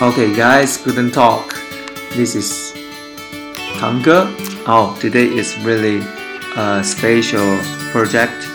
[0.00, 1.58] Okay, guys, couldn't talk.
[2.14, 2.72] This is
[3.82, 4.30] Tangge.
[4.70, 5.98] Oh, today is really
[6.54, 7.58] a special
[7.90, 8.46] project.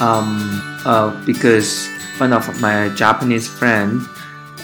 [0.00, 1.88] Um, uh, because
[2.18, 4.00] one of my Japanese friend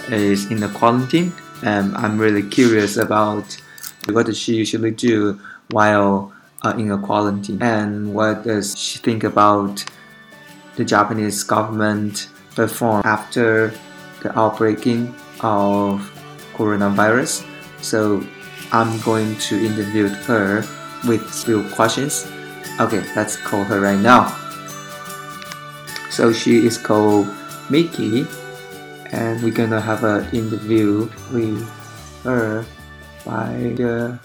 [0.07, 1.33] is in the quarantine,
[1.65, 3.61] and I'm really curious about
[4.07, 6.33] what does she usually do while
[6.63, 9.85] uh, in a quarantine, and what does she think about
[10.77, 13.75] the Japanese government perform after
[14.23, 16.01] the outbreaking of
[16.55, 17.45] coronavirus.
[17.83, 18.25] So
[18.73, 20.65] I'm going to interview her
[21.07, 22.27] with few questions.
[22.81, 24.35] Okay, let's call her right now.
[26.11, 27.29] So she is called
[27.69, 28.27] Mickey,
[29.13, 31.61] and we're gonna have an interview with
[32.25, 32.65] her
[33.25, 34.19] by the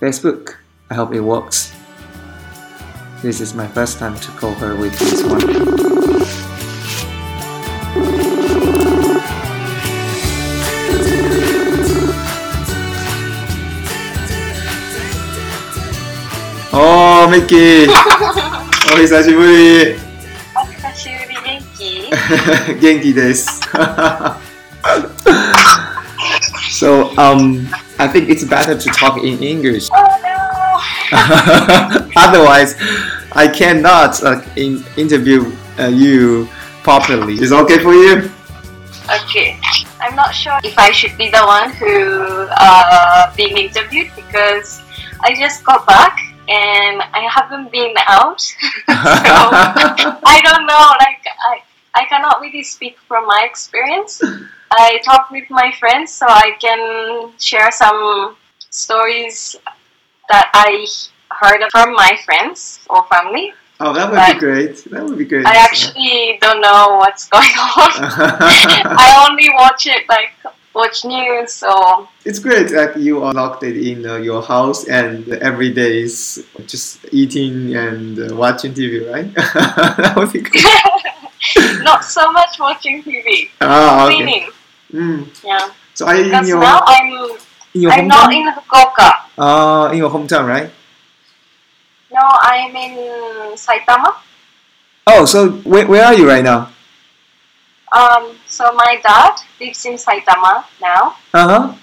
[0.00, 0.56] Facebook.
[0.90, 1.72] I hope it works.
[3.22, 6.35] This is my first time to call her with this one.
[17.25, 17.87] Oh, ミッキー
[18.93, 19.95] お久しぶり
[20.55, 23.59] お久しぶり元気 元 気です
[26.69, 29.89] So, um, I think it's better to talk in English.
[29.91, 31.17] Oh no!
[32.15, 32.75] Otherwise,
[33.31, 36.47] I cannot uh, in, interview uh, you
[36.83, 37.41] properly.
[37.41, 38.29] Is it okay for you?
[39.09, 39.59] Okay.
[39.99, 44.81] I'm not sure if I should be the one who uh, being interviewed because
[45.21, 48.40] I just got back and I haven't been out.
[48.40, 48.54] so
[48.88, 51.62] I don't know, like I
[51.94, 54.22] I cannot really speak from my experience.
[54.70, 58.36] I talk with my friends so I can share some
[58.70, 59.56] stories
[60.28, 60.86] that I
[61.30, 63.52] heard from my friends or family.
[63.78, 64.84] Oh, that would But be great.
[64.90, 65.46] That would be great.
[65.46, 67.92] I actually don't know what's going on.
[68.96, 70.32] I only watch it like
[70.76, 75.72] watch news, so It's great that you are locked in uh, your house and every
[75.72, 79.32] day is just eating and uh, watching TV, right?
[79.96, 80.60] that would be good.
[81.82, 83.48] not so much watching TV.
[83.64, 84.16] Ah, okay.
[84.16, 84.46] Cleaning,
[84.94, 85.26] Mm.
[85.42, 85.66] yeah.
[85.98, 87.10] So are you in your now I'm
[87.74, 88.38] in your I'm not hometown?
[88.38, 89.10] in Fukuoka.
[89.36, 90.70] Uh, in your hometown, right?
[92.14, 92.94] No, I'm in
[93.58, 94.14] Saitama.
[95.08, 96.70] Oh, so where, where are you right now?
[97.90, 101.16] Um, so my dad lives in Saitama now.
[101.34, 101.74] Uh huh.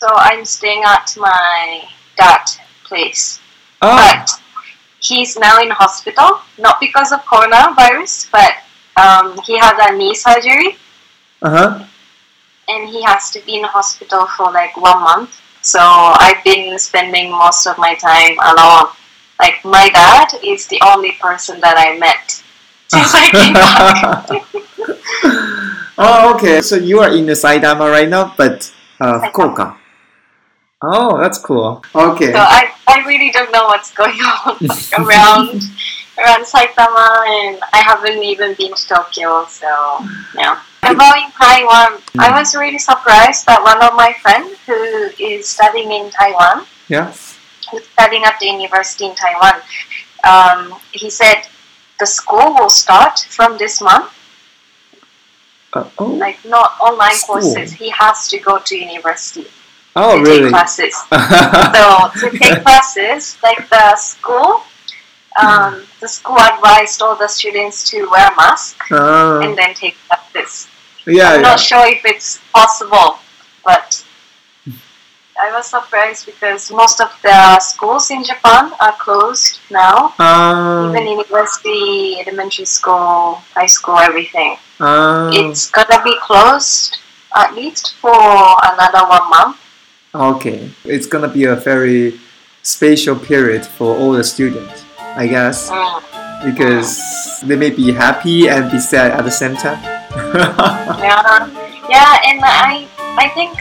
[0.00, 1.84] So I'm staying at my
[2.16, 3.40] dad's place.
[3.82, 4.30] Oh, But
[5.00, 8.52] he's now in hospital, not because of coronavirus, but
[9.02, 10.76] um, he had a knee surgery.
[11.42, 11.84] uh huh.
[12.68, 15.40] and he has to be in hospital for like one month.
[15.62, 18.88] So I've been spending most of my time alone.
[19.40, 22.42] Like my dad is the only person that I met
[22.88, 24.28] since I came back.
[25.98, 26.60] Oh, okay.
[26.62, 29.76] So you are in the Saitama right now, but uh, Fukuoka.
[30.82, 31.82] Oh, that's cool.
[31.94, 32.32] Okay.
[32.32, 35.62] so I, I really don't know what's going on like, around
[36.18, 39.46] around Saitama, and I haven't even been to Tokyo.
[39.46, 39.68] So
[40.34, 40.60] yeah.
[40.82, 45.92] About in Taiwan, I was really surprised that one of my friends who is studying
[45.92, 47.12] in Taiwan Yeah.
[47.70, 49.60] who's studying at the university in Taiwan,
[50.24, 51.42] um, he said
[51.98, 54.10] the school will start from this month,
[55.74, 55.90] oh.
[56.18, 57.36] like not online School?
[57.40, 57.72] courses.
[57.72, 59.46] He has to go to university
[59.96, 60.40] Oh, to really?
[60.42, 60.94] take classes.
[61.10, 64.62] so to take classes, like the school,
[65.40, 70.68] um, the school advised all the students to wear mask Uh, and then take classes.
[71.06, 71.48] yeah, I'm yeah.
[71.50, 73.18] not sure if it's possible,
[75.40, 80.12] I was surprised because most of the schools in Japan are closed now.
[80.18, 84.58] Um, Even university, elementary school, high school, everything.
[84.80, 86.98] um, It's gonna be closed
[87.34, 89.56] at least for another one month.
[90.14, 90.68] okay.
[90.84, 92.20] It's gonna be a very
[92.62, 94.84] special period for all the students,
[95.16, 96.02] I guess, Mm.
[96.44, 97.00] because
[97.48, 99.80] they may be happy and be sad at the same time.
[101.00, 101.48] Yeah,
[101.88, 102.84] yeah, and I,
[103.16, 103.54] I think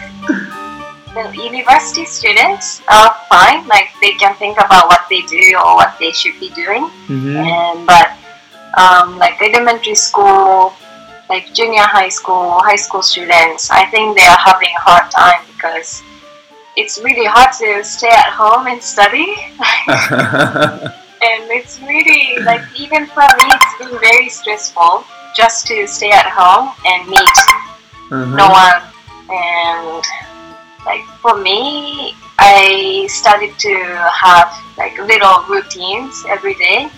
[1.13, 3.67] the university students are fine.
[3.67, 6.85] Like they can think about what they do or what they should be doing.
[7.07, 8.13] hmm and but
[8.77, 10.73] um, like elementary school,
[11.29, 15.41] like junior high school, high school students, I think they are having a hard time
[15.55, 16.03] because
[16.77, 19.25] it's really hard to stay at home and study.
[21.21, 25.03] and it's really like even for me, it's been very stressful
[25.35, 27.37] just to stay at home and meet
[28.09, 28.35] Mhm.
[28.35, 28.81] no one.
[29.29, 30.03] And
[30.85, 33.73] like for me, I started to
[34.13, 36.89] have like little routines every day,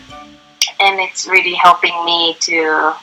[0.79, 2.95] and it's really helping me to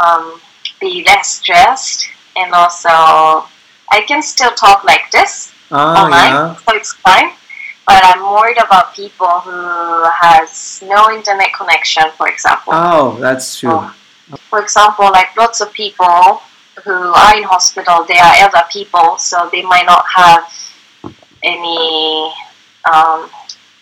[0.00, 0.40] um,
[0.80, 6.56] be less stressed and also I can still talk like this Ah, online, yeah.
[6.56, 7.30] so it's fine.
[7.86, 12.72] But I'm worried about people who has no internet connection, for example.
[12.74, 13.70] Oh, that's true.
[13.72, 13.94] Oh.
[14.48, 16.40] For example, like lots of people
[16.82, 20.44] who are in hospital, they are elder people, so they might not have
[21.42, 22.32] any
[22.92, 23.30] um,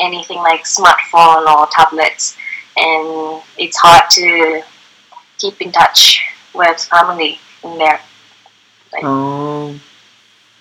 [0.01, 2.37] anything like smartphone or tablets,
[2.77, 4.63] and it's hard to
[5.39, 6.23] keep in touch
[6.55, 8.01] with family in there.
[9.03, 9.79] Oh,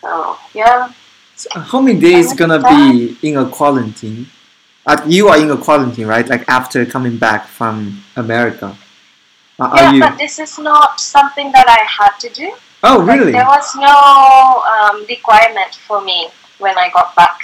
[0.02, 0.94] So yeah,
[1.36, 4.28] so how many days gonna be in a quarantine?
[4.86, 6.28] Uh, you are in a quarantine, right?
[6.28, 8.76] Like after coming back from America.
[9.62, 10.00] Uh, yeah, you?
[10.00, 12.52] but this is not something that I had to do.
[12.84, 13.32] Oh, Like, really?
[13.32, 17.40] there was no um, requirement for me when I got back.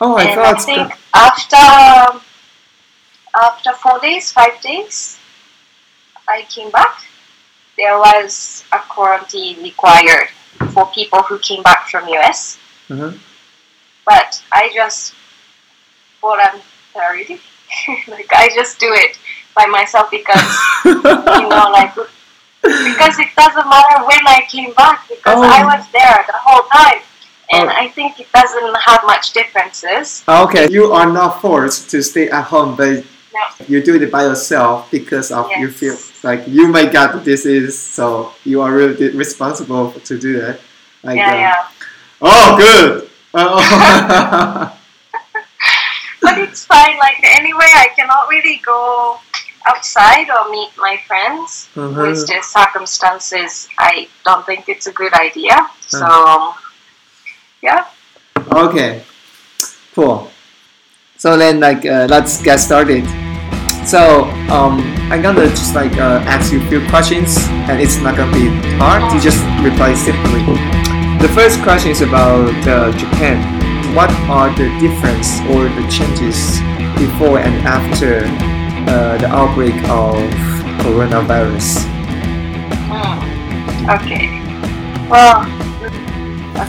[0.00, 2.20] Oh, I and I think that- after
[3.36, 5.18] after four days, five days,
[6.28, 7.04] I came back.
[7.76, 10.28] There was a quarantine required
[10.72, 12.58] for people who came back from US,
[12.90, 13.12] Uh-huh.
[14.06, 15.14] but I just
[16.20, 17.40] voluntarily,
[18.08, 19.18] like I just do it
[19.56, 20.44] by myself because
[20.84, 21.02] like
[23.04, 25.42] because it doesn't matter when I came back because Oh.
[25.42, 27.00] I was there the whole time.
[27.52, 27.72] And Oh.
[27.82, 30.24] I think it doesn't have much differences.
[30.28, 33.04] okay, you are not forced to stay at home, but
[33.34, 33.40] No.
[33.68, 37.78] you do it by yourself because of you feel like you may get the disease,
[37.78, 40.56] so you are really responsible to do that.
[41.02, 41.64] Like, yeah, uh, yeah.
[42.22, 43.10] Oh, good.
[43.34, 44.70] Oh.
[46.24, 46.96] But it's fine.
[46.96, 49.20] Like anyway, I cannot really go
[49.66, 51.68] outside or meet my friends.
[51.76, 51.96] Mhm.
[51.96, 55.56] With the circumstances, I don't think it's a good idea.
[55.86, 56.54] So,
[57.62, 57.84] yeah.
[58.52, 59.02] Okay,
[59.94, 60.30] cool.
[61.16, 63.04] So then, like, uh, let's get started.
[63.84, 64.80] So, um,
[65.12, 67.36] I'm gonna just like uh, ask you a few questions,
[67.68, 68.48] and it's not gonna be
[68.80, 69.02] hard.
[69.12, 70.40] You just reply simply.
[71.20, 73.40] The first question is about uh, Japan.
[73.94, 76.60] What are the difference or the changes
[76.96, 78.24] before and after
[78.88, 80.14] uh, the outbreak of
[80.84, 81.84] coronavirus?
[82.90, 83.16] Hmm.
[83.90, 84.28] Okay.
[85.08, 85.44] Well,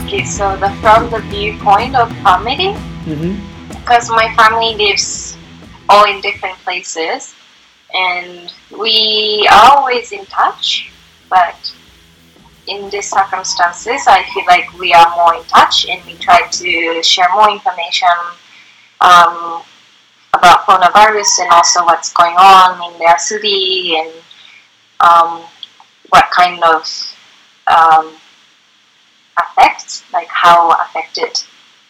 [0.02, 0.26] okay.
[0.26, 2.76] So the from the viewpoint of family,
[3.06, 3.38] Mm-hmm.
[3.70, 5.38] because my family lives
[5.88, 7.36] all in different places
[7.94, 10.90] and we are always in touch
[11.30, 11.72] but
[12.66, 16.98] in these circumstances i feel like we are more in touch and we try to
[17.04, 18.10] share more information
[19.02, 19.62] um,
[20.38, 24.12] about coronavirus and also what's going on in their city and
[25.00, 25.44] um,
[26.10, 26.84] what kind of
[27.68, 28.14] um,
[29.38, 31.34] affect like how affected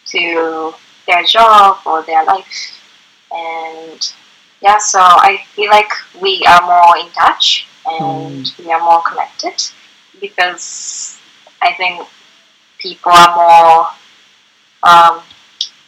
[0.06, 0.72] to
[1.06, 2.72] their job or their life.
[3.32, 4.12] And
[4.60, 5.90] yeah so i feel like
[6.20, 9.54] we are more in touch and we are more connected
[10.20, 11.18] because
[11.62, 12.06] i think
[12.78, 13.86] people are more
[14.82, 15.22] um,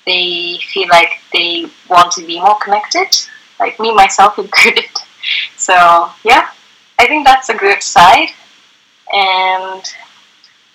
[0.08, 3.10] they feel like they want to be more connected
[3.60, 4.90] like me myself included
[5.56, 5.74] so
[6.24, 6.50] yeah
[6.98, 8.30] i think that's a good side
[9.12, 9.82] and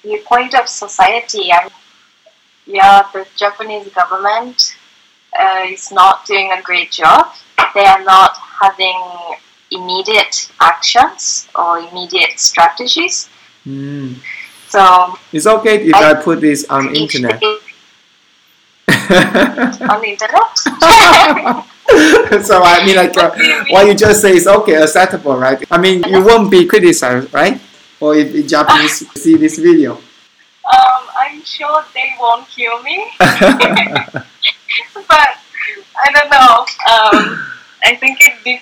[0.04, 1.70] the point of society i
[2.66, 4.76] yeah, the Japanese government
[5.38, 7.34] uh, is not doing a great job.
[7.74, 9.02] They are not having
[9.72, 13.30] immediate actions or immediate strategies.
[13.66, 14.18] Mm.
[14.70, 17.40] So It's okay if I put this on internet.
[17.40, 17.60] they-
[19.90, 20.58] on the internet.
[22.46, 25.62] so I mean, like, uh, What you what you just say is okay, acceptable, right?
[25.72, 27.60] I mean, you won't be criticized, right?
[28.00, 29.94] Or if the Japanese see this video.
[29.96, 33.38] um, I'm sure they won't kill me, but
[35.96, 36.66] I don't know.
[36.90, 37.46] Um,
[37.84, 38.62] I think it de-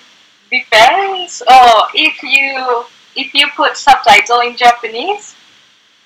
[0.50, 1.42] depends.
[1.46, 2.84] Or if you
[3.16, 5.34] if you put subtitle in Japanese,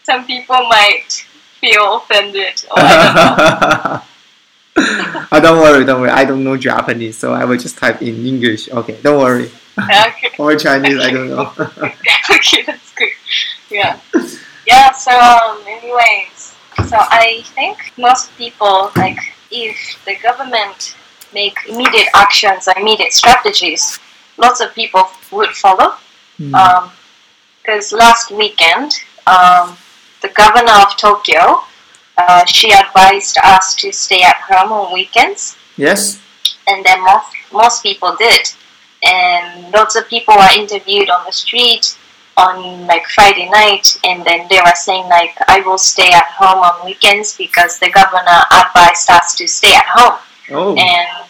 [0.04, 1.26] some people might
[1.60, 2.64] feel offended.
[2.70, 4.02] Or I
[5.32, 6.10] oh, don't worry, don't worry.
[6.10, 8.68] I don't know Japanese, so I will just type in English.
[8.68, 9.50] Okay, don't worry.
[9.78, 10.30] Okay.
[10.38, 11.52] Or Chinese, I don't know.
[12.30, 13.08] okay, that's good.
[13.70, 13.98] Yeah.
[14.66, 16.54] Yeah, so um, anyways,
[16.88, 19.18] so I think most people like
[19.50, 20.96] if the government
[21.32, 23.98] make immediate actions or immediate strategies,
[24.36, 25.94] lots of people would follow.
[26.36, 28.92] Because last weekend,
[29.26, 29.76] um,
[30.22, 31.62] the governor of Tokyo,
[32.16, 35.56] uh, she advised us to stay at home on weekends.
[35.76, 36.20] Yes?
[36.66, 38.48] and then most, most people did.
[39.04, 41.96] And lots of people were interviewed on the street
[42.36, 43.98] on like friday night.
[44.04, 47.90] And then they were saying like i will stay at home on weekends because the
[47.90, 50.18] governor advised us to stay at home.
[50.50, 51.26] Oh, and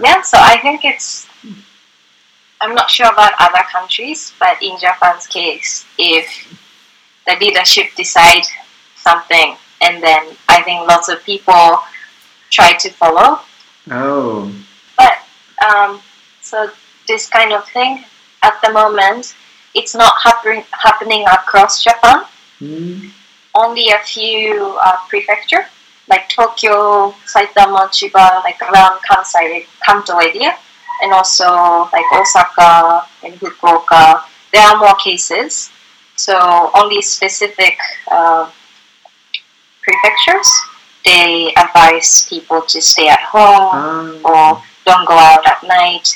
[0.00, 1.26] yeah so i think it's
[2.60, 6.28] i'm not sure about other countries but in japan's case if
[7.26, 8.44] the leadership decide
[8.96, 11.80] something, and then I think lots of people
[12.50, 13.40] try to follow.
[13.90, 14.52] Oh.
[14.96, 15.18] But
[15.64, 16.00] um,
[16.42, 16.70] so
[17.06, 18.04] this kind of thing
[18.42, 19.34] at the moment,
[19.74, 22.24] it's not happen- happening across Japan.
[22.60, 23.10] Mm.
[23.54, 25.66] Only a few uh, prefecture,
[26.08, 30.56] like Tokyo, Saitama, Chiba, like around Kansai, Kanto area,
[31.02, 34.22] and also like Osaka and Fukuoka.
[34.52, 35.70] There are more cases,
[36.16, 37.78] so only specific
[38.10, 38.50] uh,
[39.88, 40.48] prefectures
[41.04, 44.30] they advise people to stay at home Ah.
[44.30, 46.06] or don't go out at night.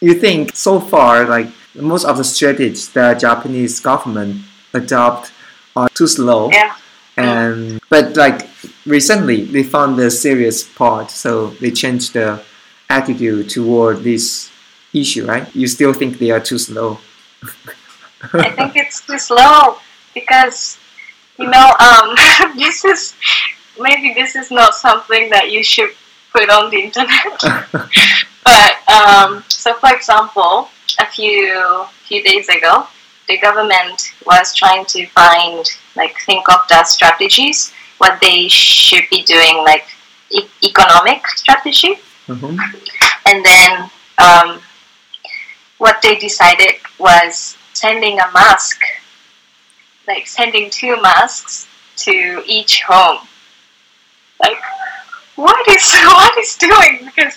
[0.00, 4.42] You think so far, like most of the strategies that Japanese government
[4.74, 5.30] adopt
[5.76, 6.74] are too slow, Yeah.
[7.16, 8.40] and but like
[8.84, 12.28] recently they found the serious part, so they changed the
[12.90, 14.50] attitude toward this
[14.92, 15.46] issue, right?
[15.54, 16.98] You still think they are too slow?
[18.34, 19.78] I think it's too slow
[20.14, 20.76] because
[21.38, 22.14] you know um,
[22.56, 23.14] this is
[23.80, 25.90] maybe this is not something that you should
[26.32, 27.40] put on the internet.
[28.44, 32.86] but um, so, for example, a few few days ago,
[33.28, 35.64] the government was trying to find
[35.96, 39.84] like think of the strategies what they should be doing like
[40.30, 41.94] e- economic strategy
[42.28, 42.56] Mhm.
[43.26, 44.60] and then um,
[45.78, 48.80] what they decided was sending a mask,
[50.06, 53.26] like sending two masks to each home.
[54.40, 54.58] Like,
[55.36, 57.04] what is what is doing?
[57.04, 57.34] Because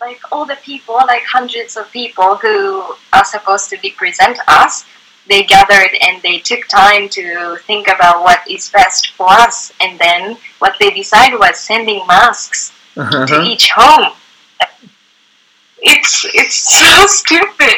[0.00, 2.82] like all the people, like hundreds of people who
[3.12, 4.84] are supposed to represent us,
[5.28, 9.98] they gathered and they took time to think about what is best for us, and
[9.98, 13.42] then what they decided was sending masks to Uh-huh.
[13.44, 14.12] each home.
[15.84, 17.76] It's it's so stupid.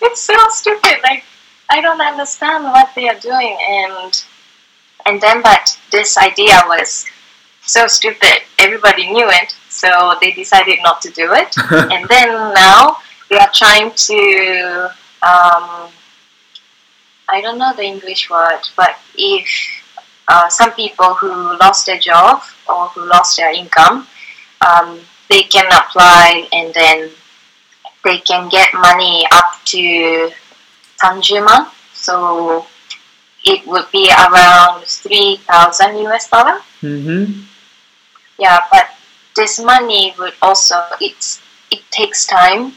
[0.00, 0.96] It's so stupid.
[1.02, 1.24] Like
[1.70, 4.24] I don't understand what they are doing, and
[5.06, 7.06] and then but this idea was
[7.62, 8.42] so stupid.
[8.58, 11.54] Everybody knew it, so they decided not to do it.
[11.92, 12.98] and then now
[13.30, 14.90] they are trying to
[15.22, 15.90] um,
[17.28, 19.48] I don't know the English word, but if
[20.28, 24.06] uh, some people who lost their job or who lost their income,
[24.60, 25.00] um,
[25.30, 27.10] they can apply and then
[28.04, 30.30] they can get money up to
[31.02, 31.68] sanjuman.
[31.94, 32.66] So
[33.44, 36.60] it would be around 3,000 US dollar.
[36.82, 37.42] Mm-hmm.
[38.38, 38.88] Yeah, but
[39.36, 41.40] this money would also it's
[41.70, 42.72] it takes time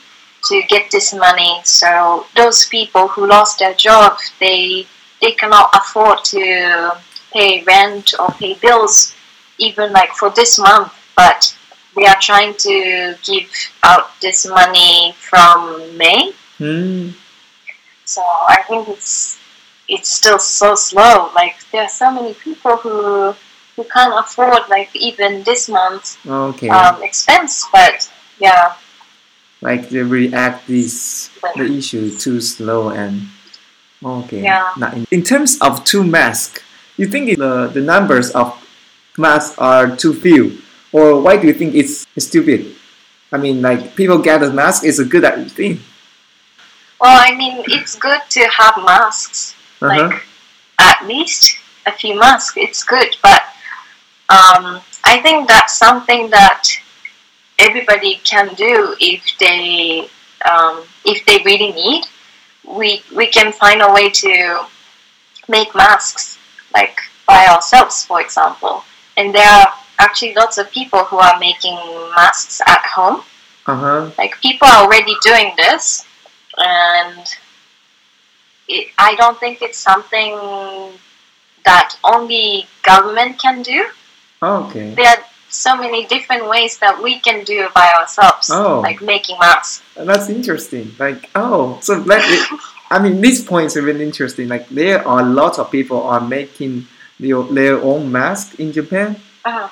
[0.45, 1.59] to get this money.
[1.63, 4.87] So those people who lost their job, they
[5.21, 6.97] they cannot afford to
[7.31, 9.15] pay rent or pay bills
[9.57, 10.93] even like for this month.
[11.15, 11.55] But
[11.95, 13.49] they are trying to give
[13.83, 16.33] out this money from May.
[16.59, 17.13] Mm.
[18.05, 19.37] So I think it's
[19.87, 21.31] it's still so slow.
[21.35, 23.35] Like there are so many people who
[23.75, 26.69] who can't afford like even this month Okay.
[26.69, 27.65] um, expense.
[27.71, 28.09] But
[28.39, 28.75] yeah,
[29.61, 33.27] like they react this the issue too slow and
[34.03, 34.41] okay.
[34.43, 34.69] Yeah.
[34.93, 36.61] In, in terms of two masks,
[36.97, 38.53] you think the the numbers of
[39.17, 42.75] masks are too few, or why do you think it's stupid?
[43.31, 45.79] I mean, like people get a mask is a good thing.
[46.99, 49.55] Well, I mean it's good to have masks.
[49.81, 50.09] Uh-huh.
[50.09, 50.23] Like
[50.79, 52.55] at least a few masks.
[52.57, 53.41] It's good, but
[54.29, 56.67] um, I think that's something that
[57.59, 60.09] everybody can do if they
[60.49, 62.05] um, if they really need.
[62.67, 64.65] We we can find a way to
[65.47, 66.39] make masks
[66.73, 68.83] like by ourselves, for example.
[69.17, 71.77] And there are actually lots of people who are making
[72.15, 73.21] masks at home.
[73.67, 74.11] Uh huh.
[74.17, 76.05] Like people are already doing this,
[76.57, 77.23] and
[78.67, 80.33] it, I don't think it's something
[81.65, 83.87] that only government can do.
[84.41, 84.93] Okay.
[84.93, 88.81] There are so many different ways that we can do it by ourselves, Oh.
[88.81, 89.81] like making masks.
[89.95, 90.93] That's interesting.
[90.99, 92.59] Like, oh, so like, it,
[92.91, 94.47] I mean, these points are really interesting.
[94.47, 96.87] Like, there are lots of people are making
[97.19, 99.15] their, their own mask in Japan.
[99.43, 99.69] Uh,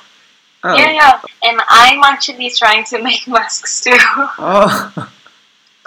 [0.65, 1.19] Oh, Yeah, yeah.
[1.43, 3.97] And I'm actually trying to make masks too
[4.39, 5.09] oh,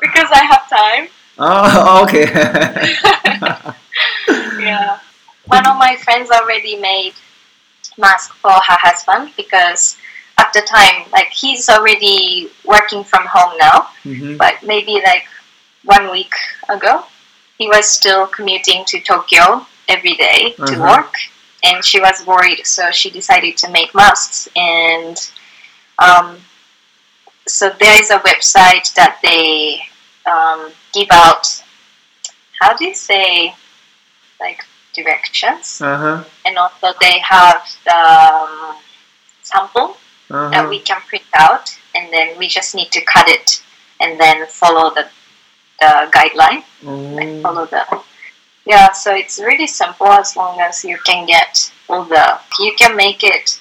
[0.01, 1.09] because I have time.
[1.39, 2.27] oh, okay.
[4.57, 4.99] Yeah.
[5.49, 7.15] One of my friends already made
[7.99, 9.97] mask for her husband because
[10.39, 15.25] at the time, like he's already working from home now, hmm but maybe like
[15.85, 16.35] one week
[16.69, 17.05] ago,
[17.59, 20.97] he was still commuting to Tokyo every day to Uh-huh.
[20.97, 21.15] work,
[21.65, 24.49] and she was worried, so she decided to make masks.
[24.57, 25.17] And
[25.99, 26.39] um,
[27.47, 29.81] so there is a website that they
[30.31, 31.47] um, give out.
[32.61, 33.55] How do you say,
[34.41, 36.25] like directions, Uh-huh.
[36.45, 38.77] and also they have the um,
[39.43, 39.97] sample
[40.29, 40.69] that Uh-huh.
[40.69, 43.63] we can print out, and then we just need to cut it
[44.01, 45.09] and then follow the
[45.81, 46.65] the guideline,
[47.19, 47.43] like Oh.
[47.43, 47.85] follow the
[48.65, 48.93] yeah.
[48.93, 53.23] So it's really simple as long as you can get all the you can make
[53.23, 53.61] it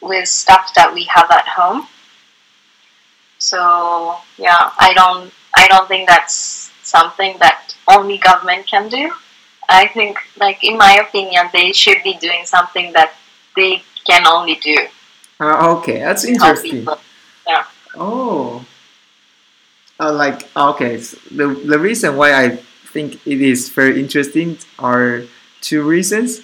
[0.00, 1.86] with stuff that we have at home.
[3.40, 9.12] So yeah, I don't I don't think that's something that only government can do.
[9.68, 13.14] I think like in my opinion they should be doing something that
[13.56, 14.76] they can only do.
[15.40, 16.70] Uh, okay, that's interesting.
[16.70, 16.98] people.
[17.96, 18.64] Oh.
[19.98, 22.56] Uh, like okay, s the the reason why I
[22.92, 25.24] think it is very interesting are
[25.60, 26.40] two reasons.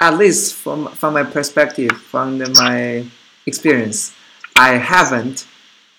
[0.00, 3.06] At least from from my perspective, from the, my
[3.46, 4.14] experience,
[4.54, 5.46] I haven't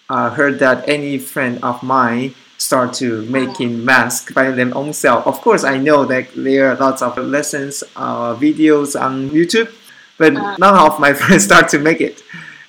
[0.10, 5.26] uh, heard that any friend of mine start to making masks by them own self.
[5.28, 9.70] Of course, I know that there are lots of lessons, uh, videos on YouTube,
[10.18, 10.58] but Mm.
[10.60, 12.24] none of my friends start to make it.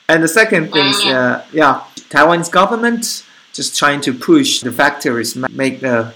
[0.09, 5.35] And the second thing is, uh, yeah, Taiwan's government just trying to push the factories
[5.37, 6.13] make the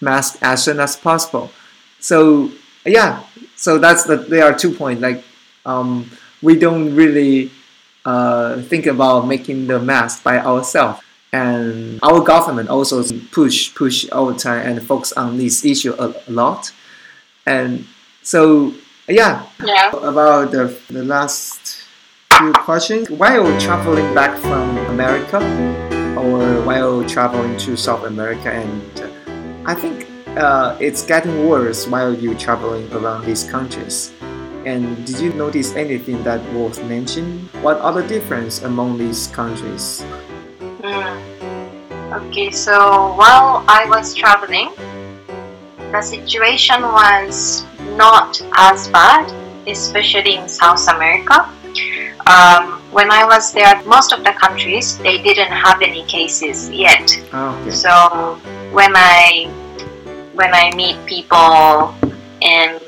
[0.00, 1.50] mask as soon as possible.
[2.00, 2.50] So
[2.84, 3.22] yeah,
[3.56, 5.00] so that's the there are two points.
[5.02, 5.24] Like
[5.64, 6.10] um,
[6.42, 7.50] we don't really
[8.04, 11.00] uh, think about making the mask by ourselves,
[11.32, 16.14] and our government also push push all the time and focus on this issue a,
[16.28, 16.72] a lot.
[17.46, 17.86] And
[18.22, 18.74] so
[19.08, 19.90] yeah, Yeah.
[19.90, 21.84] about the, the last
[22.38, 23.10] few questions.
[23.10, 25.38] While traveling back from America
[26.16, 29.08] or while traveling to South America, and uh,
[29.70, 30.06] I think
[30.36, 34.12] uh, it's getting worse while you're traveling around these countries.
[34.64, 37.48] And did you notice anything that worth mentioning?
[37.62, 40.04] What are the difference among these countries?
[40.80, 41.32] Mm.
[42.12, 44.70] Okay, so while I was traveling,
[45.90, 47.64] the situation was
[47.96, 49.26] not as bad,
[49.66, 51.48] especially in South America.
[52.26, 57.10] Um, when I was there, most of the countries they didn't have any cases yet.
[57.32, 57.70] Ah, okay.
[57.70, 58.38] So
[58.70, 59.50] when I
[60.34, 61.96] when I meet people
[62.42, 62.80] and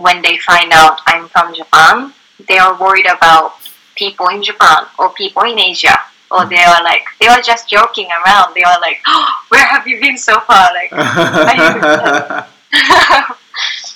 [0.00, 2.12] when they find out I'm from Japan,
[2.48, 3.54] they are worried about
[3.96, 5.98] people in Japan or people in Asia.
[6.30, 8.54] Or they are like they are just joking around.
[8.54, 10.92] They are like, oh, "Where have you been so far?" Like,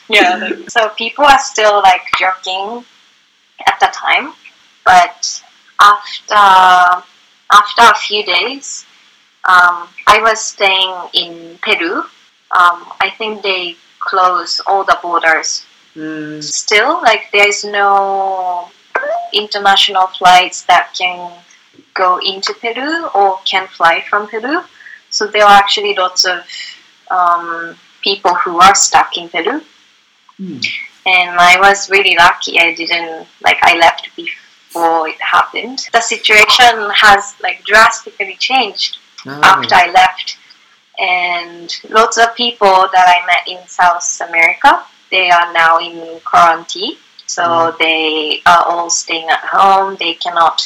[0.08, 0.36] yeah.
[0.36, 2.84] Like, so people are still like joking
[3.68, 4.32] at the time,
[4.84, 5.42] but
[5.80, 7.04] after
[7.52, 8.84] after a few days,
[9.44, 12.00] um, I was staying in Peru.
[12.50, 15.66] Um, I think they closed all the borders.
[15.96, 18.70] Mm, Still, like there's no
[19.32, 21.32] international flights that can
[21.94, 24.62] go into Peru or can fly from Peru.
[25.10, 26.44] So there are actually lots of
[27.10, 29.62] um, people who are stuck in Peru.
[30.40, 30.66] mm,
[31.06, 32.58] And I was really lucky.
[32.58, 35.86] I didn't like I left before it happened.
[35.92, 40.36] The situation has like drastically changed ah, after I left.
[40.98, 45.96] And lots of people that I met in South America, they are now in
[46.30, 46.96] quarantine.
[47.26, 47.78] So Mm.
[47.84, 49.96] they are all staying at home.
[50.04, 50.58] They cannot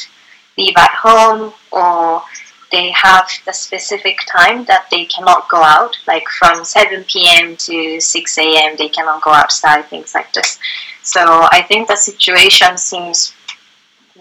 [0.57, 2.23] leave at home or
[2.71, 7.55] they have the specific time that they cannot go out, like from 7 p.m.
[7.67, 8.75] to 6 a.m.
[8.81, 10.59] They cannot go outside, things like this.
[11.03, 11.21] So
[11.57, 13.33] I think the situation seems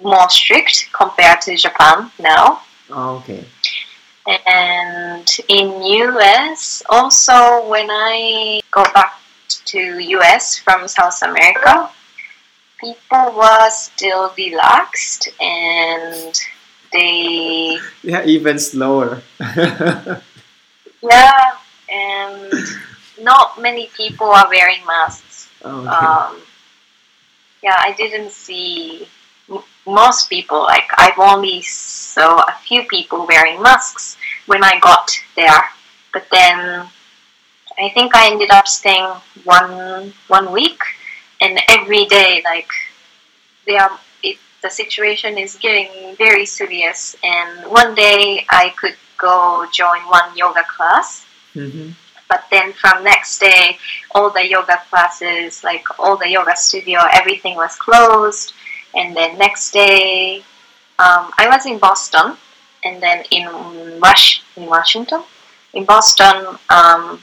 [0.03, 2.63] more strict compared to Japan now.
[2.93, 3.45] ah, okay.
[4.47, 7.37] And in US, also
[7.69, 9.18] when I go back
[9.49, 9.79] to
[10.19, 11.91] US from South America,
[12.81, 16.35] people were still relaxed and
[16.93, 19.23] they Yeah, even slower.
[21.03, 21.51] yeah
[21.91, 22.53] and
[23.21, 25.49] not many people are wearing masks.
[25.65, 25.89] okay.
[25.89, 26.41] Um,
[27.63, 29.09] yeah, I didn't see
[29.51, 30.61] m- most people.
[30.63, 35.65] Like I've only saw a few people wearing masks when I got there.
[36.13, 36.87] But then
[37.79, 39.09] I think I ended up staying
[39.45, 40.81] one one week,
[41.41, 42.69] and every day like
[43.67, 43.99] they are.
[44.23, 50.37] It, the situation is getting very serious, and one day I could go join one
[50.37, 51.25] yoga class
[51.57, 51.95] Mhm.
[52.29, 53.79] but then from next day
[54.15, 58.53] all the yoga classes like all the yoga studio everything was closed
[58.95, 60.45] and then next day
[61.01, 62.37] um, i was in boston
[62.85, 63.49] and then in
[64.01, 65.23] Wash in washington
[65.75, 67.21] in boston um,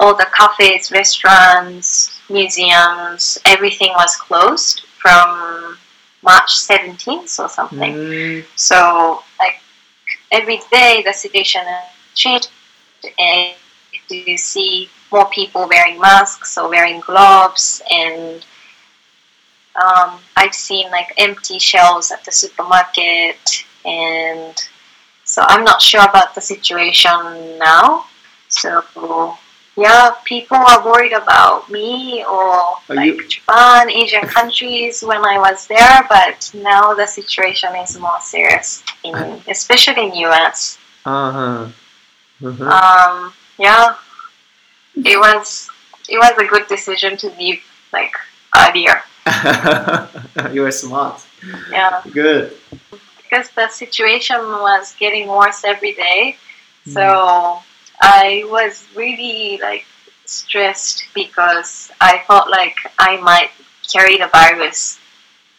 [0.00, 5.76] all the cafes restaurants museums everything was closed from
[6.22, 7.94] march 17th or something.
[7.94, 9.60] Mm, so like
[10.32, 11.62] every day the situation
[12.14, 12.50] changed
[13.18, 13.54] and
[14.10, 17.82] you see more people wearing masks or wearing gloves?
[17.90, 18.44] And
[19.76, 24.56] um, I've seen like empty shelves at the supermarket and
[25.24, 28.06] so I'm not sure about the situation now.
[28.48, 28.82] So
[29.78, 35.38] yeah, people are worried about me or Are like you- Japan, Asian countries when I
[35.38, 39.14] was there, but now the situation is more serious, in,
[39.48, 40.78] especially in US.
[41.06, 41.68] Uh-huh.
[42.44, 42.64] Uh-huh.
[42.64, 43.94] Um, yeah,
[44.96, 45.68] it was
[46.08, 47.60] it was a good decision to leave
[47.92, 48.14] like
[48.56, 49.02] earlier.
[50.54, 51.20] you are smart.
[51.70, 52.56] Yeah, Good.
[53.22, 56.36] because the situation was getting worse every day.
[56.86, 57.60] So
[58.00, 59.84] I was really like
[60.24, 63.50] stressed because I felt like I might
[63.90, 64.98] carry the virus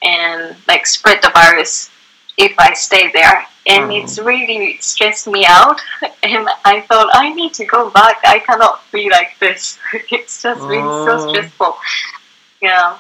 [0.04, 1.90] and like spread the virus
[2.38, 3.46] if I stay there.
[3.68, 3.96] And Oh.
[3.98, 5.82] it's really stressed me out.
[6.24, 8.18] And I thought I need to go back.
[8.26, 9.78] I cannot be like this.
[10.12, 11.06] it's just really Oh.
[11.08, 11.78] so stressful.
[12.62, 12.98] Yeah.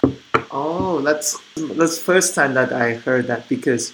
[0.51, 3.93] Oh, that's that's first time that I heard that because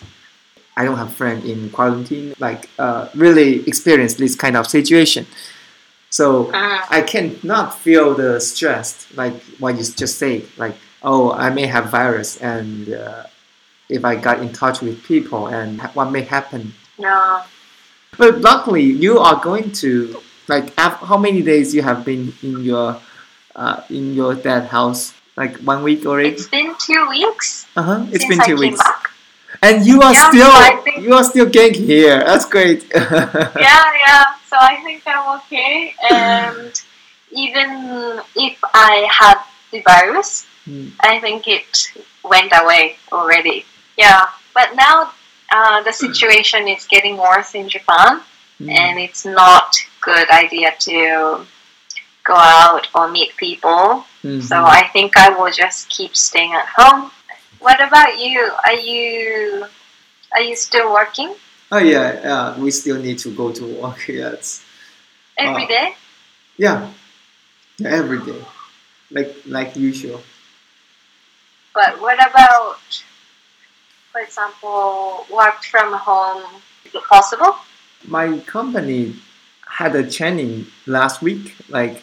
[0.78, 5.26] I don't have friend in quarantine like uh, really experience this kind of situation.
[6.10, 6.82] So Mm.
[6.90, 10.44] I cannot feel the stress like what you just said.
[10.58, 13.24] Like oh, I may have virus and uh,
[13.90, 16.74] if I got in touch with people and ha- what may happen.
[16.98, 17.44] Yeah.
[18.18, 22.64] But luckily, you are going to like af- how many days you have been in
[22.64, 23.00] your
[23.56, 25.14] uh, in your dad house?
[25.38, 26.30] Like one week already.
[26.30, 28.06] It's been two weeks Uh huh.
[28.12, 28.80] It's been two came weeks.
[28.84, 29.05] back.
[29.66, 32.18] And you are Yeah, still so think- you are still getting here.
[32.28, 32.80] That's great.
[32.96, 34.26] yeah, yeah.
[34.50, 35.94] So I think I'm okay.
[36.12, 36.72] And
[37.32, 37.70] even
[38.36, 39.38] if I had
[39.72, 40.94] the virus, Mm.
[41.00, 43.66] I think it went away already.
[43.98, 44.26] Yeah.
[44.58, 45.12] But now
[45.56, 48.22] uh, the situation is getting worse in Japan,
[48.60, 48.70] Mm.
[48.82, 49.70] and it's not
[50.02, 50.98] good idea to
[52.24, 54.06] go out or meet people.
[54.24, 54.42] Mhm.
[54.50, 57.12] So I think I will just keep staying at home.
[57.66, 58.40] What about you?
[58.66, 59.66] Are you
[60.32, 61.34] are you still working
[61.72, 62.60] oh yeah, yeah.
[62.60, 64.08] We still need to go to work.
[64.08, 64.64] Yes.
[65.38, 65.88] every Uh, day?
[66.58, 66.92] Yeah.
[67.78, 67.90] yeah.
[67.90, 68.42] Every day,
[69.12, 70.22] like like usual.
[71.74, 72.80] But what about,
[74.12, 76.62] for example, work from home?
[76.86, 77.56] Is it possible?
[78.08, 79.16] My company
[79.68, 81.56] had a training last week.
[81.68, 82.02] Like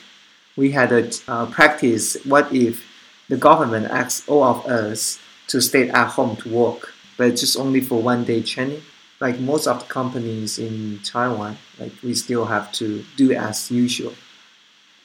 [0.57, 2.19] we had a uh, practice.
[2.27, 2.85] What if
[3.31, 7.81] the government asks all of us to stay at home to work, but just only
[7.81, 8.83] for one day training?
[9.21, 14.15] Like most of the companies in Taiwan, like we still have to do as usual.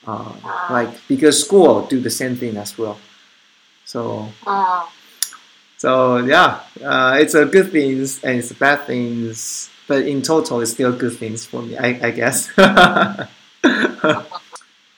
[0.05, 0.33] Uh,
[0.69, 2.97] like because school do the same thing as well.
[3.85, 4.29] So
[5.77, 10.71] so yeah, uh, it's a good things and it's bad things, but in total, it's
[10.71, 12.51] still good things for me, I, I guess.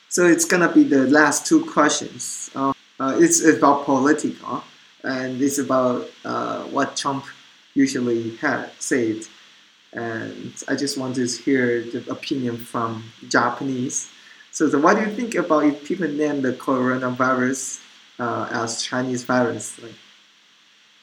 [0.10, 2.50] so it's gonna be the last two questions.
[2.56, 4.64] Uh, uh, it's about political,
[5.04, 7.26] and it's about uh, what Trump
[7.74, 9.18] usually had said,
[9.94, 14.10] and I just want to hear the opinion from Japanese.
[14.52, 17.82] So, so what do you think about if people name the coronavirus
[18.20, 19.80] uh, as Chinese virus?
[19.82, 19.94] Like,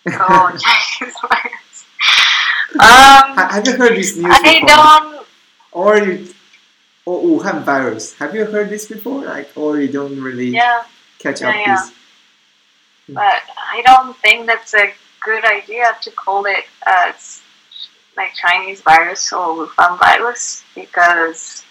[0.20, 1.84] Oh, Chinese virus.
[2.74, 4.68] Um, have you heard this news I before?
[4.68, 5.26] don't.
[5.72, 6.28] Or you,
[7.06, 8.12] or Wuhan virus.
[8.18, 9.24] Have you heard this before?
[9.24, 10.82] Like, or you don't really Yeah,
[11.18, 11.76] catch Yeah, up yeah.
[11.76, 11.92] this?
[13.06, 13.14] Hmm.
[13.14, 14.92] but I don't think that's a
[15.24, 17.42] good idea to call it as
[18.16, 21.64] like Chinese virus or Wuhan virus because,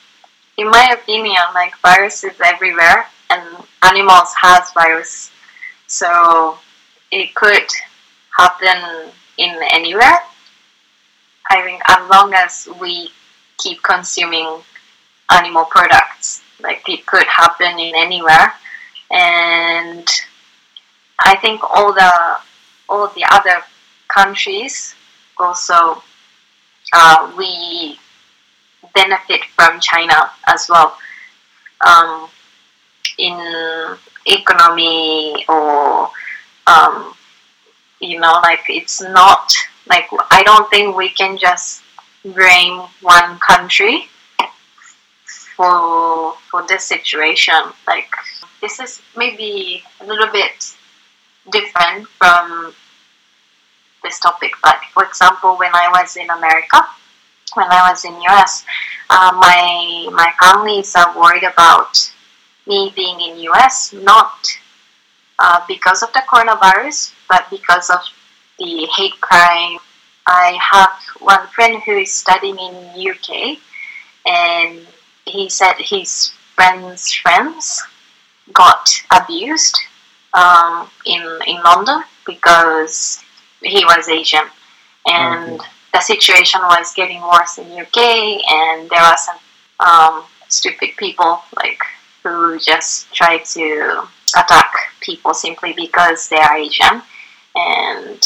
[0.58, 3.44] in my opinion, like virus is everywhere and
[3.84, 5.32] animals has virus,
[5.88, 6.58] so
[7.12, 7.68] it could
[8.38, 10.20] happen in anywhere.
[11.50, 13.10] I think as long as we
[13.58, 14.62] keep consuming
[15.32, 18.54] animal products, like it could happen in anywhere,
[19.12, 20.08] and
[21.20, 22.38] I think all the
[22.90, 23.62] all the other
[24.08, 24.96] countries
[25.38, 26.02] also
[26.94, 28.00] uh, we
[28.94, 30.98] benefit from China as well.
[31.86, 32.30] Um,
[33.18, 36.10] in economy or
[36.68, 37.14] um,
[38.00, 39.54] you know like it's not
[39.88, 41.84] like I don't think we can just
[42.24, 44.08] blame one country
[45.56, 47.56] for for this situation.
[47.88, 48.10] Like
[48.62, 50.76] this is maybe a little bit
[51.52, 52.74] different from
[54.04, 54.52] this topic.
[54.62, 56.86] But for example, when I was in America,
[57.56, 58.66] when I was in US,
[59.10, 62.12] uh, my my families are worried about
[62.68, 64.48] me being in US, not
[65.40, 68.00] uh, because of the coronavirus, but because of
[68.60, 69.78] the hate crime.
[70.28, 72.76] I have one friend who is studying in
[73.12, 73.60] UK,
[74.26, 74.88] and
[75.26, 77.84] he said his friend's friends
[78.54, 79.78] got abused
[80.36, 83.24] um, in in London because
[83.64, 84.48] he was Asian,
[85.08, 85.70] and Okay.
[85.94, 87.98] the situation was getting worse in UK,
[88.52, 89.40] and there are some
[89.80, 91.82] um, stupid people like
[92.24, 94.04] who just try to
[94.38, 94.72] attack
[95.02, 97.02] people simply because they are Asian,
[97.56, 98.22] and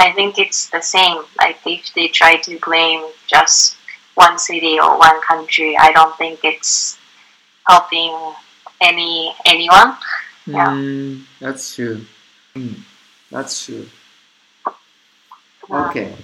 [0.00, 1.22] I think it's the same.
[1.38, 3.76] Like if they try to blame just
[4.14, 6.98] one city or one country, I don't think it's
[7.68, 8.14] helping
[8.80, 9.96] any anyone.
[10.48, 12.04] Mm, that's true.
[12.56, 12.80] Mm,
[13.30, 13.88] that's true.
[15.70, 16.14] Okay.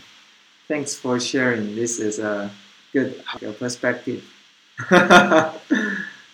[0.68, 1.74] Thanks for sharing.
[1.76, 2.50] This is a
[2.92, 3.22] good
[3.58, 4.24] perspective.
[4.90, 5.52] yeah,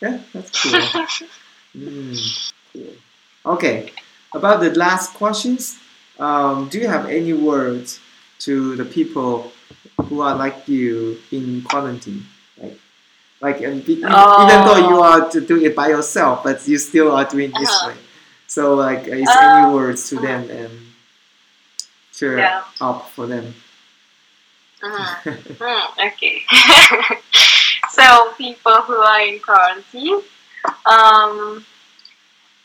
[0.01, 1.07] that's cool.
[1.77, 2.95] Mm, cool.
[3.55, 3.93] Okay.
[4.35, 5.79] About the last questions,
[6.19, 8.01] um, do you have any words
[8.41, 9.53] to the people
[10.07, 12.25] who are like you in quarantine?
[13.41, 15.03] Like, uh, be- e- even though you Oh.
[15.03, 17.89] are to do it by yourself, but you still are doing this Uh-huh.
[17.89, 17.97] way.
[18.47, 20.73] So, like, is Uh, any words to them and
[22.13, 22.63] cheer Yeah.
[22.81, 23.55] up for them?
[24.83, 26.43] Mm, mm, okay.
[27.91, 30.23] so people who are in quarantine,
[30.87, 31.65] um,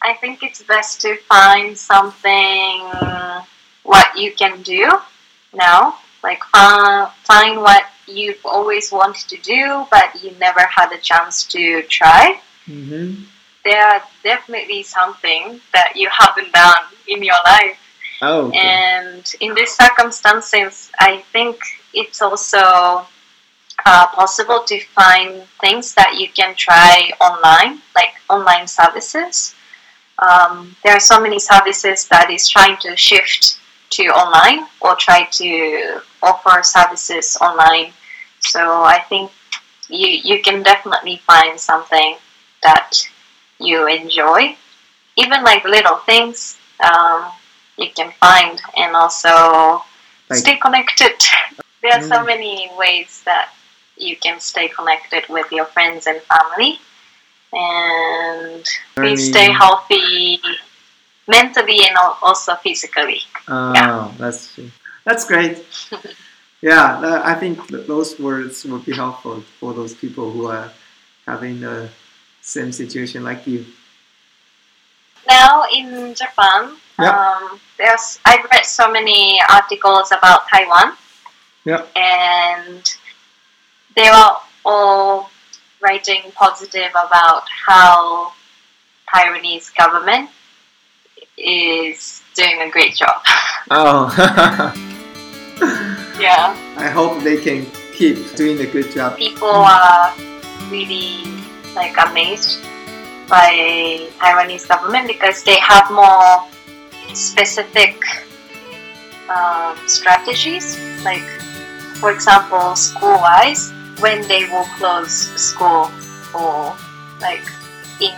[0.01, 2.79] I think it's best to find something
[3.83, 4.89] what you can do
[5.53, 5.99] now.
[6.23, 11.43] Like find find what you've always wanted to do, but you never had a chance
[11.47, 12.39] to try.
[12.67, 13.23] Mm-hmm.
[13.63, 17.77] There are definitely something that you haven't done in your life.
[18.21, 18.57] Oh, okay.
[18.57, 21.57] And in these circumstances, I think
[21.93, 23.05] it's also
[23.85, 29.55] uh, possible to find things that you can try online, like online services.
[30.19, 33.59] Um, there are so many services that is trying to shift
[33.91, 37.93] to online or try to offer services online.
[38.39, 39.31] So I think
[39.89, 42.17] you you can definitely find something
[42.63, 42.91] that
[43.59, 44.55] you enjoy,
[45.15, 46.57] even like little things.
[46.83, 47.31] Um,
[47.77, 49.83] you can find and also
[50.29, 51.15] Like- stay connected.
[51.81, 52.25] There are so Mm.
[52.25, 53.53] many ways that
[53.95, 56.79] you can stay connected with your friends and family
[57.53, 60.41] and please stay healthy
[61.27, 63.21] mentally and also physically.
[63.47, 64.71] Oh, that's true.
[65.05, 65.63] That's great.
[66.61, 70.71] Yeah, I think those words will be helpful for those people who are
[71.27, 71.89] having the
[72.41, 73.65] same situation like you.
[75.29, 77.11] Now in Japan, Yeah.
[77.13, 80.97] um, there's I've read so many articles about Taiwan.
[81.65, 81.85] Yeah.
[81.95, 82.81] And
[83.95, 85.29] they are all
[85.81, 88.33] writing positive about how
[89.13, 90.31] Taiwanese government
[91.37, 93.21] is doing a great job.
[93.71, 94.13] Oh,
[96.19, 96.55] yeah.
[96.77, 99.17] I hope they can keep doing a good job.
[99.17, 100.13] People are
[100.69, 101.23] really
[101.75, 102.61] like amazed
[103.27, 106.43] by Taiwanese government because they have more
[107.13, 107.97] specific
[109.29, 110.77] um, strategies.
[111.03, 111.23] Like,
[111.99, 115.89] for example, school-wise, when they will close school
[116.33, 116.75] or
[117.21, 117.45] like
[118.01, 118.11] in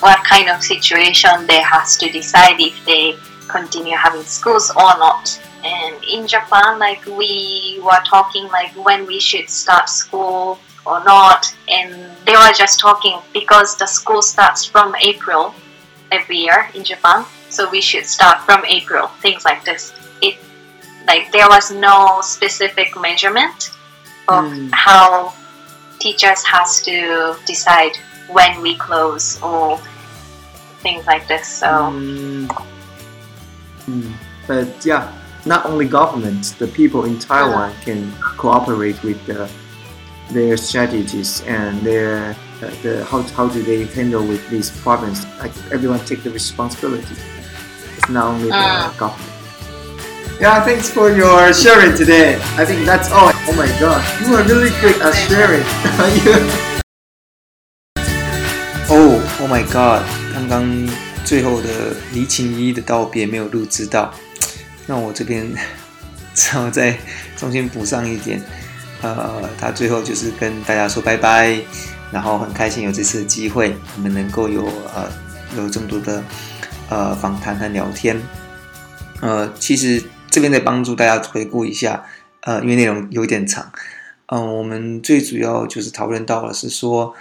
[0.00, 3.16] what kind of situation they has to decide if they
[3.48, 5.40] continue having schools or not.
[5.64, 11.52] And in Japan, like we were talking like when we should start school or not,
[11.68, 15.54] and they were just talking because the school starts from April
[16.12, 19.08] every year in Japan, so we should start from April.
[19.20, 19.92] Things like this.
[20.22, 20.36] It
[21.06, 23.70] like there was no specific measurement
[24.28, 24.70] of Mm.
[24.72, 25.32] how
[25.98, 27.96] teachers has to decide
[28.28, 29.78] when we close or
[30.82, 31.46] things like this.
[31.48, 32.48] So Mm.
[33.86, 34.12] Mm.
[34.46, 35.12] But yeah,
[35.44, 39.48] not only government, the people in Taiwan can cooperate with the,
[40.30, 45.24] their strategies and their uh, the how, how do they handle with these problems.
[45.38, 47.14] Like everyone take the responsibility.
[47.96, 48.98] It's not only the Mm.
[48.98, 49.32] government.
[50.40, 52.36] Yeah, thanks for your sharing today.
[52.60, 53.32] I think that's all.
[53.48, 55.64] Oh my god, you are really good at sharing.
[59.46, 60.02] Oh my God！
[60.34, 60.88] 刚刚
[61.24, 64.12] 最后的离情依依的道别没有录制到，
[64.86, 65.48] 那我这边
[66.34, 66.98] 只好再
[67.36, 68.42] 重新补上一点。
[69.02, 71.60] 呃，他最后就是跟大家说拜拜，
[72.10, 75.08] 然后很开心有这次的机会，我们能够有呃
[75.56, 76.20] 有这么多的
[76.90, 78.20] 呃访谈和聊天。
[79.20, 82.02] 呃，其实这边再帮助大家回顾一下，
[82.40, 83.70] 呃，因为内容有点长，
[84.26, 87.14] 嗯、我们最主要就是讨论到了是说，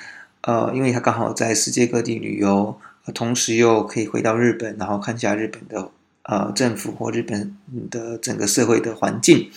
[0.45, 2.79] 呃，因为他刚好在世界各地旅游，
[3.15, 5.89] 同时又可以回到日本，然后看一下日本的
[6.21, 7.58] 呃政府或日本
[7.89, 9.49] 的整个社会的环境。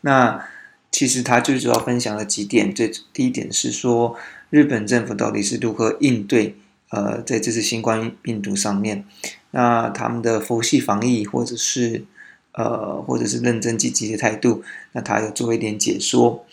[0.00, 0.44] 那
[0.90, 4.16] 其实他最主要分享了几点，最第一点是说，
[4.50, 6.56] 日本政府到底是如何应对
[6.90, 9.04] 呃在这次新冠病毒上面，
[9.52, 12.04] 那他们的佛系防疫或者是
[12.52, 16.44] 呃或者是认真积极的态度，那他有做一点解说。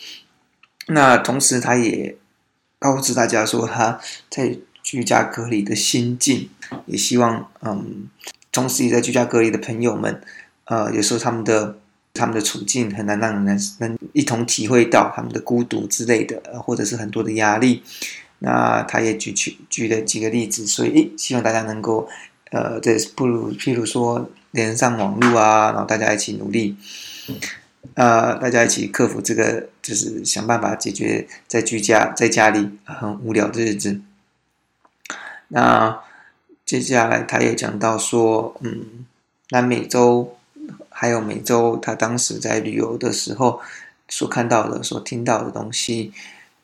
[0.87, 2.15] 那同时他也
[2.91, 6.49] 告知大家说他在居家隔离的心境，
[6.85, 8.07] 也希望嗯，
[8.51, 10.21] 同时也在居家隔离的朋友们，
[10.65, 11.77] 呃，有时候他们的。
[12.15, 17.81] 他们的处境很难让人能一同体会到他们的孤独之类的，或者是很多的压力。
[18.37, 22.07] 那他也举举举了几个例子，所以希望大家能够，
[22.51, 26.77] 呃，这不如譬如说连上网络啊，然后大家一起努力，
[27.95, 34.01] 呃，大家一起克服这个，就是想办法解决在居家在家里很无聊的日子。
[35.49, 36.01] 那
[36.65, 39.05] 接下来他也讲到说，嗯，
[39.49, 40.37] 南美洲。
[40.95, 43.59] 还有美洲，他当时在旅游的时候
[44.07, 46.13] 所看到的、所听到的东西，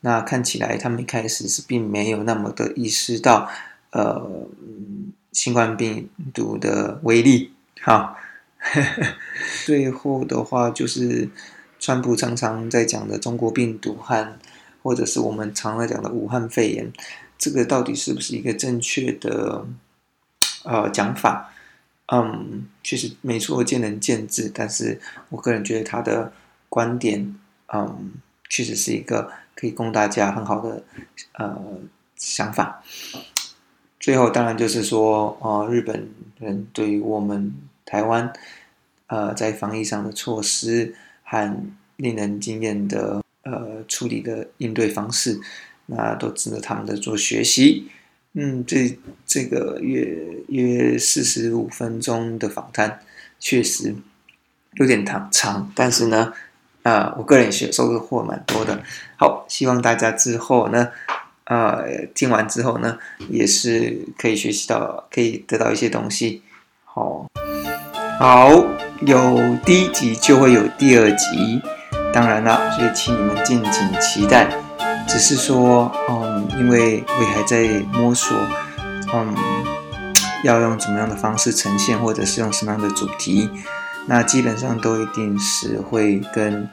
[0.00, 3.50] 那看起来他们一开始是并没有那么的意识到，
[3.90, 4.46] 呃，
[5.32, 7.52] 新冠病毒的威力。
[7.82, 8.16] 哈，
[9.64, 11.28] 最后的话就是，
[11.78, 14.38] 川普常常在讲的中国病毒和，
[14.82, 16.92] 或者是我们常在讲的武汉肺炎，
[17.38, 19.66] 这个到底是不是一个正确的
[20.64, 21.52] 呃讲法？
[22.12, 24.50] 嗯，确实没错，见仁见智。
[24.52, 26.32] 但是我个人觉得他的
[26.68, 27.36] 观点，
[27.72, 28.12] 嗯，
[28.48, 30.82] 确实是一个可以供大家很好的
[31.34, 31.56] 呃
[32.16, 32.82] 想法。
[34.00, 37.54] 最后，当然就是说，呃，日本人对于我们
[37.90, 38.32] 台湾，
[39.08, 45.40] 呃，在防疫上的措施和令人惊艳的呃处理的应对方式，
[45.86, 47.88] 那都值得他们的做学习。
[48.34, 53.00] 嗯，这这个约约四十五分钟的访谈，
[53.40, 53.92] 确实
[54.74, 56.32] 有点长长，但是呢，
[56.84, 58.84] 啊，我个人也收获蛮多的。
[59.16, 60.92] 好，希望大家之后呢，
[61.46, 66.42] 呃，听完之后呢，也是可以学习到，可以得到一些东西。
[66.84, 67.26] 好，
[68.20, 68.50] 好，
[69.00, 71.62] 有第一集就会有第二集，
[72.12, 74.46] 当然了，所以请你们敬请期待。
[75.08, 78.36] 只是说，嗯，因为我还在摸索，
[79.14, 79.34] 嗯，
[80.44, 83.48] 要用怎么样的方式呈现，或者是用什么样的主题，
[84.06, 86.68] 那基本上都一定是会跟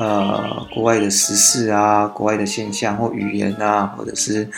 [0.00, 4.50] 呃国外的时事啊、国外的现象或语言啊，或者是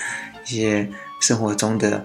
[0.47, 0.89] 一些
[1.21, 2.03] 生活中的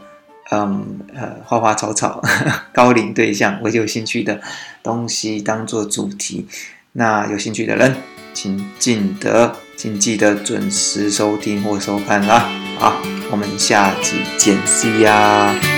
[0.52, 2.22] 嗯呃花花草草、
[2.74, 4.42] 高龄对象，我有兴趣的
[4.82, 6.48] 东西当做主题。
[6.94, 7.96] 那有兴趣的人，
[8.34, 9.56] 请记得。
[9.78, 12.50] 请记得准时收听或收看啦！
[12.80, 12.96] 好，
[13.30, 15.77] 我们下集见，See ya。